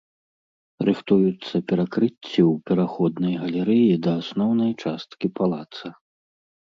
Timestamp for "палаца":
5.37-5.87